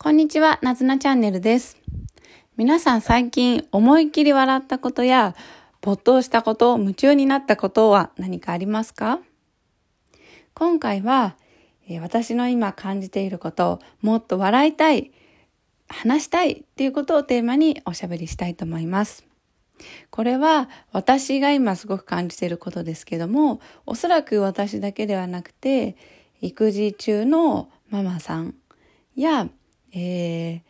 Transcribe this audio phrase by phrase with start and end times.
[0.00, 1.76] こんにちは、なずなチャンネルです。
[2.56, 5.34] 皆さん最近思いっきり笑ったことや
[5.80, 9.18] 没頭したこと、夢中になったことは何かありますか？
[10.54, 11.34] 今回は、
[11.88, 15.10] え私の今感じていること、もっと笑いたい、
[15.88, 19.26] 話したいっていうことをテーマにおしゃべりしたいと思います。
[20.10, 25.96] これは私が今すごく感じていることですけども、おそらく私だけではなくて、
[26.40, 28.54] 育児中のママさん
[29.16, 29.48] や
[29.92, 30.60] えー、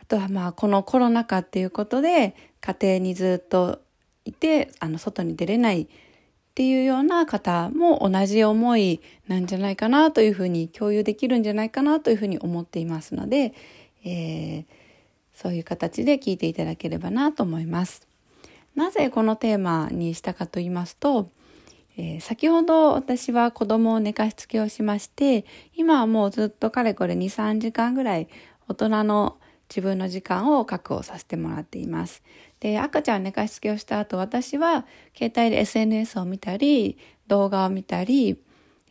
[0.00, 3.80] あとはまあこのコロナ禍っていうことで家庭にずっと
[4.24, 5.88] いてあの外に出れないっ
[6.56, 13.52] ていうような方も同じ思いなんじゃないかなというふうに共有できるんじゃないかなというふうに思っていますので、
[14.04, 14.64] えー、
[15.34, 18.08] そういう形で聞いていただければなと思います。
[18.74, 21.30] なぜこのテーマにしたかと言いますと、
[21.96, 28.28] えー、先ほど私は子供を寝かしつけをしまして、今はもうずっとかれこれ2、3時間ぐらい
[28.68, 29.38] 大人の
[29.68, 32.22] 自分の時間を確保させてもらっています。
[32.60, 38.40] で、赤ちゃん寝かしつけをした後、私は携帯で SNS を見たり、動画を見たり、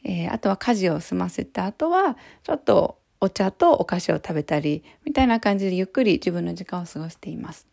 [0.03, 7.67] えー、あとは家事を済ませた後は、ちょっとお茶とお菓子を食べたり、みたいな感じでゆっくり自分の時間を過ごしています。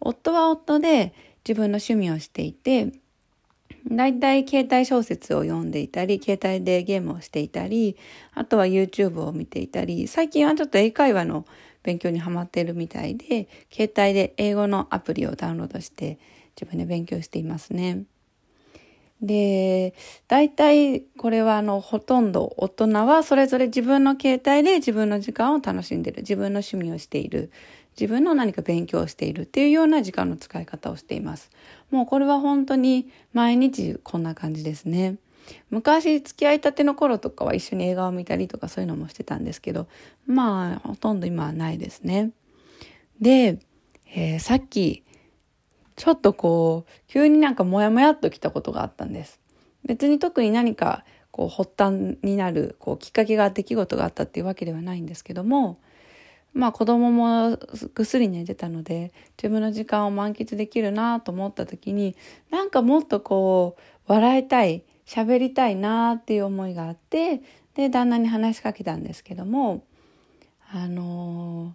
[0.00, 1.12] 夫は夫で
[1.46, 2.92] 自分の趣味をしていて、
[3.90, 7.96] 大体携帯小説を読んでいたり、携帯でゲームをしていたり、
[8.34, 11.46] あとは YouTube を見ていたり、最近はちょっと英会話の
[11.82, 16.18] 勉強にハマっているみたいで、携帯で英語のアプリをダウンロードして
[16.54, 18.04] 自分で勉強していますね。
[19.22, 19.94] で、
[20.28, 27.50] 大体これはあのほとんど大人はそれぞれ自分の携帯で自分の時間を楽しんでる、自分の趣味をしている、
[27.98, 31.50] 自分の何か勉強しているっていうような時間の使い方をしています。
[31.90, 35.16] もうこれは本当に毎日こんな感じですね。
[35.70, 39.88] 昔付き合いたての頃とかは一緒に映画を見たりとかそういうのもしてたんですけど、
[40.26, 42.30] まあほとんど今はないですね。
[43.20, 43.58] で、
[44.14, 45.02] えー、さっき
[45.96, 49.40] ちょっとこう急になんかモヤモヤっときたことがあったんです。
[49.84, 55.80] 別に特に何かこう発端になるこうきっかけが出来事があったっていうわけではないんですけども
[56.54, 57.58] まあ子供も
[57.94, 62.16] ぐっすり寝てたので自分の時間を満喫できるなと思った時に
[62.50, 67.42] なんかもっとこう笑いたい喋りたいなっていう思いがあって
[67.74, 69.84] で旦那に話しかけたんですけども
[70.70, 71.74] あの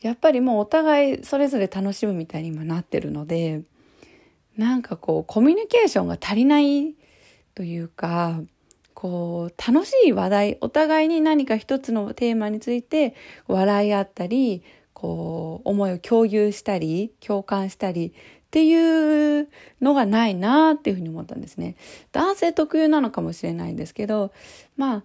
[0.00, 3.62] ー、やっぱりもうお互いそれぞれ楽しむみたいに今なってるので
[4.56, 6.94] なんかこうコミュニケーションが足りない
[7.54, 8.40] というか
[9.00, 13.14] こう、楽しい話題、お互いに何か一つのテーマについて
[13.46, 18.12] 笑い合ったり、こう、思いを共有したり、共感したりっ
[18.50, 19.48] ていう
[19.80, 21.76] のがないなっていうふうに思ったんですね。
[22.10, 24.32] 男性特有なのかもしれないんですけど、
[24.76, 25.04] まあ、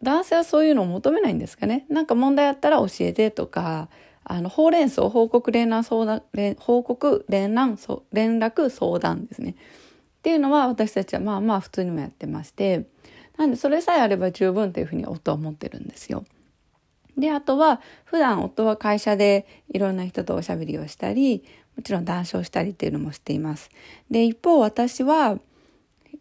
[0.00, 1.86] 男性はそういうのを求めないんですかね。
[1.88, 3.88] なんか問題あったら教えてとか、
[4.22, 6.22] あの、ほうれん草報告連絡相談、
[6.60, 9.56] 報告連絡、連絡相談ですね。
[10.18, 12.86] っていうのは私たちはまあまあ普通にもやってまして、
[13.36, 16.24] なんでそれさえあれば十分というふうに夫は思ってるんですよ。
[17.16, 21.44] で、あとは普段夫は会社でいろんな人とおしゃべりをしたり、
[21.76, 23.70] もちろん談笑したりっていうのもしています。
[24.10, 25.38] で、一方私は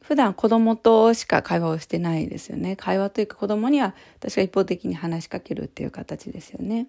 [0.02, 2.76] 普段子供としか会話をしてないですよね。
[2.76, 6.88] 会話というか子供には私が一方的に話しかけるっていう形ですよね。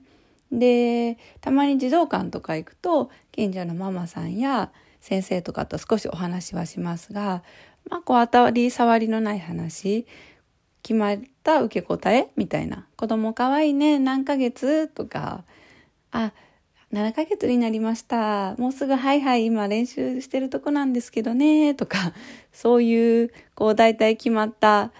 [0.53, 4.71] で、たまに児童館とか行くと近所のママさんや
[5.01, 7.43] 先生とかと少しお話はしますが、
[7.89, 10.07] まあ、こう当たり障りのない話、
[10.83, 12.87] 決まった受け答えみたいな。
[12.97, 15.45] 子供かわいいね、何ヶ月とか、
[16.11, 16.33] あ、
[16.93, 18.55] 7ヶ月になりました。
[18.57, 22.13] もうすぐはいはい今練習してるとこなんですけどね、とか、
[22.53, 24.93] そういう、こう大体決まった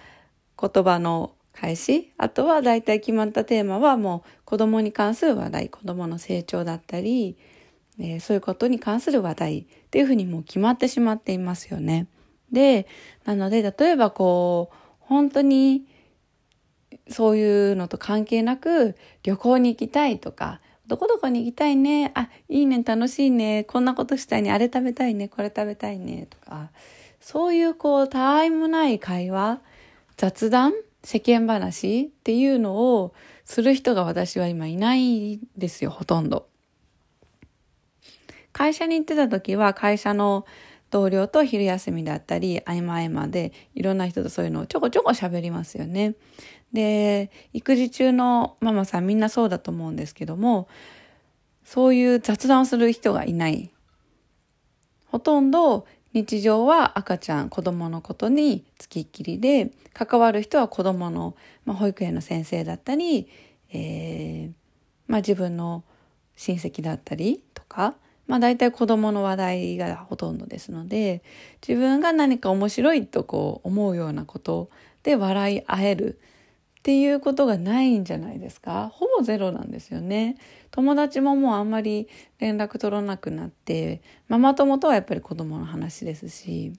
[0.59, 7.37] 言葉の返し、あとは大体決まったテーマはもう子供に関する話題、子供の成長だったり、
[7.99, 12.07] えー、そういうことに関する話題っていうふうにもう決まってしまっていますよね。
[12.51, 12.87] で、
[13.25, 15.85] なので、例えばこう、本当に、
[17.09, 26.71] そういうのと関係なく、旅行に行きたいとか、どこどこに行きたいね、あ、いいね、楽しいね、こんなことしたいね、あれ食べたいね、これ食べたいね、とか、
[27.19, 29.61] そういうこう、たわいもない会話、
[30.17, 30.73] 雑談、
[31.03, 33.13] 世間話っていうのを
[33.45, 36.47] する人が私は今いないですよ、ほとんど。
[38.59, 40.45] 会社に行ってた時は会社の
[40.89, 46.15] 同僚と昼休みだったり、合間合間でいろんな人とそういうのをちょこちょこ喋りますよね。
[46.73, 50.67] で、育児中のママさんみんなそうだと思うんですけども、
[51.63, 53.71] そういう雑談をする人がいない。
[55.05, 63.29] ほとんど日常は赤ちゃん、子供のことにつきっきりで、関わる人は子供の、まあ、保育園の先生だったり、
[63.71, 64.51] えー、
[65.07, 65.85] まあ、自分の
[66.35, 67.95] 親戚だったりとか、
[68.29, 71.23] まあ、大体子供の話題がほとんどですので
[71.67, 74.69] 自分が何か面白いとこう思うようなこと
[75.01, 76.19] で笑い合える
[76.79, 78.89] っていうことがないんじゃないですか。
[78.93, 80.37] ほぼゼロなんですよね。
[80.69, 86.73] 友達ももうあんまり連絡取らなくなってママ友とはやっぱり子供の話ですし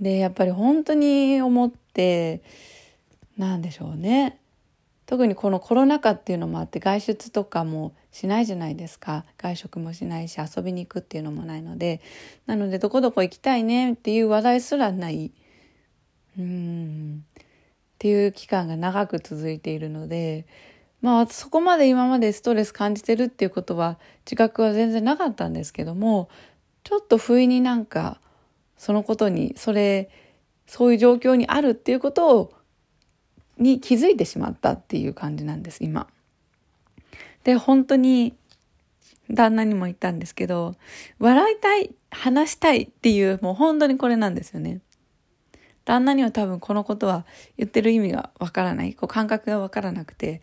[0.00, 2.42] でやっぱり本当に思って
[3.36, 4.40] なんでしょうね。
[5.08, 9.24] 特にこのコロナ禍っていうのもあって外出とかもしないじゃないですか。
[9.38, 12.02] 外食もしないし遊びに行くっていうのもないので。
[12.44, 15.32] なのでどこどこ行きたいねっていう話題すらない。
[16.38, 17.24] うん。
[17.24, 17.42] っ
[17.98, 20.46] ていう期間が長く続いているので。
[21.00, 26.28] まあそこまで今までストレス感じてるっていうことは自覚は全然なかったんですけども
[26.82, 28.20] ちょっと不意になんか
[28.76, 30.10] そのことにそれ
[30.66, 32.57] そういう状況にあるっていうことを
[33.58, 36.06] に気づいてしまったっていう感じなんです今。
[37.44, 38.34] で本当に
[39.30, 40.74] 旦那にも言ったんですけど
[41.18, 44.80] 笑いたい話したいっていうもう本当にこれなんですよね。
[45.84, 47.24] 旦那には多分このことは
[47.56, 50.42] 言ってる意味がわからないこう感覚がわからなくて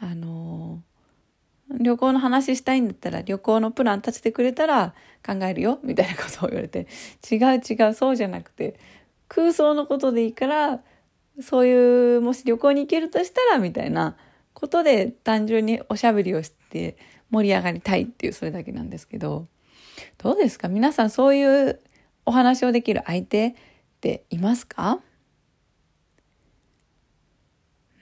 [0.00, 4.94] あのー、旅行の話したいんだったら旅行のプラン立ててくれたら
[5.26, 6.86] 考えるよみたいなことを言われて
[7.30, 8.80] 違う違うそうじゃなくて
[9.28, 10.80] 空想のことでいいから
[11.40, 14.16] そういうもし旅行に行けるとしたらみたいな
[14.54, 16.96] ことで単純におしゃべりをして
[17.30, 19.46] 盛り上がりたいっていうそれだけなんですけど
[20.18, 20.68] どうですか？
[20.68, 21.80] 皆さんそういう
[22.26, 23.54] お話をできる相手っ
[24.00, 25.00] ていますか？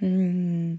[0.02, 0.78] うん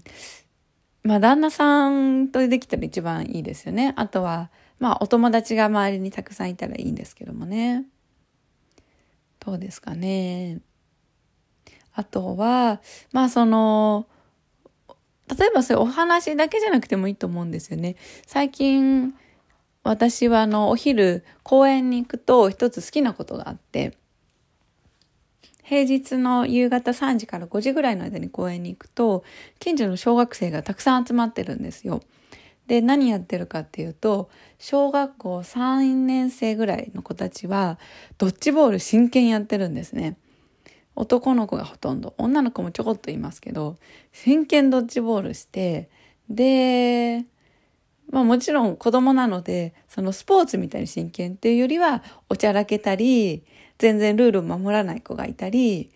[1.02, 3.94] まあ旦那さんとできたら一番いいですよね。
[3.96, 7.84] あとはまあお友達が周りにたくさんいたらいいんですけどもね。
[9.40, 10.60] どうですかね？
[11.98, 12.80] あとは
[13.10, 14.06] まあその
[15.36, 17.96] 例えばそういうお話だけじゃなくてもいいと思うんですよね。
[18.24, 19.14] 最近
[19.82, 23.96] 私はあのお昼公園に行くと一つ好きなことがあって
[25.64, 29.22] 平日の夕方3時から5時ぐらいの間に公園に行くと、
[29.58, 32.00] 近所の小学生がたくさん集まってるんですよ。
[32.68, 37.78] で、何やってるかっていうと、小学校3年生ぐらいの子たちは、
[38.16, 40.16] ドッジボール真剣やってるんですね。
[40.98, 43.76] 男の子がほとんど、女の子もちょこっといますけど、
[44.12, 45.88] 真剣ドッジボールして、
[46.28, 47.24] で、
[48.10, 53.44] まあもちろん子供なので、そのスポーツみたいに真剣っていうよりは、おちゃらけたり、
[53.78, 55.92] 全然ルールを守らない子がいたり、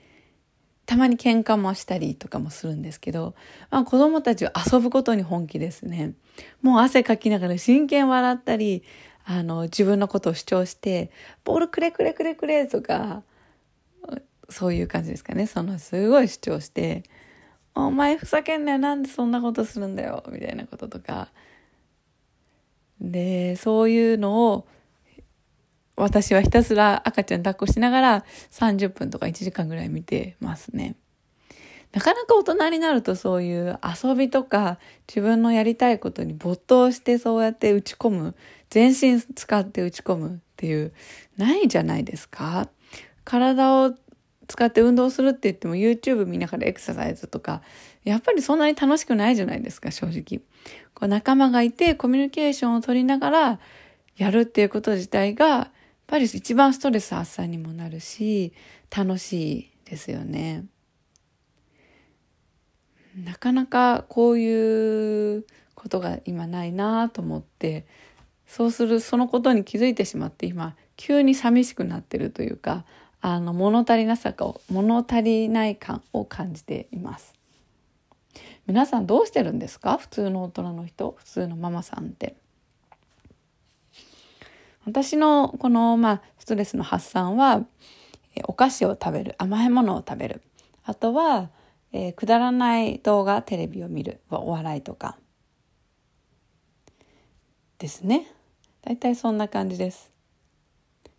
[0.87, 3.34] たまに喧嘩もしたりとかもするんですけど、
[3.70, 6.12] まあ、子供たちは遊ぶことに本気ですね。
[6.60, 8.84] もう汗かきながら真剣笑ったり、
[9.25, 11.10] あの、自分のことを主張して、
[11.43, 13.25] ボールくれくれくれくれとか、
[14.52, 15.46] そういう感じですかね。
[15.46, 17.02] そのすごい主張して、
[17.75, 21.32] お前ふざけんなよ、なんでそんなことするんだよ、みたいなこととか。
[23.00, 24.66] で、そういうのを
[25.96, 30.96] 私はひたすら赤ちゃん抱っこしながら30分とか1時間ぐらい見てますね。
[31.93, 38.34] なかなか大人になるとそういう遊びとか自分のやりたいことに没頭してそうやって打ち込む、
[38.70, 40.93] 全身使って打ち込むっていう、
[41.37, 42.69] ないじゃないですか。
[43.25, 43.94] 体を
[44.49, 47.62] 使って運動するって言っても YouTube 見ながらエクササイズとか、
[48.05, 50.43] やっぱりそんなに楽しくないじゃないですか、正直。
[50.94, 53.61] こう仲間がいてコミュニケーションを取りながら
[54.17, 55.70] やるっていうこと自体がやっ
[56.06, 58.53] ぱり一番ストレス発散にもなるし
[58.94, 60.65] 楽しいですよね。
[63.17, 65.44] なかなかこういう
[65.75, 67.87] ことが今ないなと思って
[68.46, 72.84] そうするそのことに気づいてしまって今急に寂しくなってるというか
[73.22, 77.34] あの物足りなさかを物足りない感を感じています
[78.67, 79.96] 皆さんどうしてるんですか？
[79.96, 81.14] 普通の大人の人？
[81.17, 82.36] 普通のママさんって
[84.84, 87.64] 私のこの、まあ、ストレスの発散は、
[88.48, 90.43] お菓子を食べる、甘いものを食べる。
[90.84, 91.50] あとは、
[91.93, 95.17] えー、くだらない動画、テレビを見る、お笑いとか。
[97.79, 98.26] ですね。
[98.81, 100.10] 大体そんな感じです。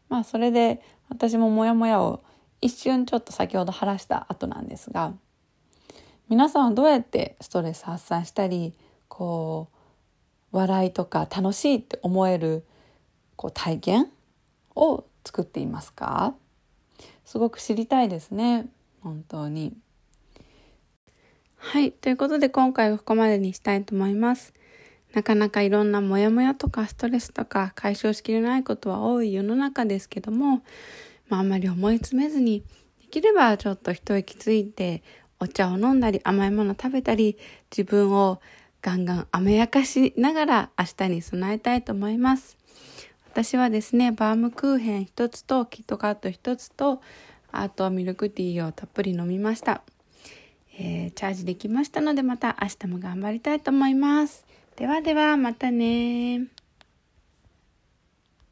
[0.10, 0.82] まあ、それで
[1.14, 2.24] 私もモヤモヤを
[2.60, 5.14] 一瞬ちょっと先ほど晴らした後なんですが、
[6.28, 8.74] 皆さんはどうやってストレス発散したり、
[9.08, 9.70] こ
[10.52, 12.64] う、笑いとか楽しいって思える
[13.36, 14.12] こう体験
[14.76, 16.36] を作っていますか？
[17.26, 18.68] すごく知りたいですね。
[19.02, 19.76] 本当に。
[21.58, 21.92] はい。
[21.92, 24.54] ということで今回はここまでにしたいと思います。
[25.14, 30.64] なかなかいろんなモヤモヤとかストレスとか解消しきれないことは多い世の中ですけども、
[31.30, 32.64] まあ、あんまり思い詰めずに
[33.02, 35.04] できればちょっと一息ついて
[35.40, 37.38] お茶を飲んだり甘いもの食べたり
[37.70, 38.42] 自分を
[38.82, 42.58] ガンガン甘やかしながら明日に備えたいと思います。
[43.34, 47.02] 私はですね、バームクーヘン一つとキットカット一つと
[47.52, 49.82] あとミルクティーをたっぷり飲みました。
[50.78, 54.46] えー、チャージできましたのでまた明日も頑張りたいと思います。
[54.76, 56.48] ではではまたね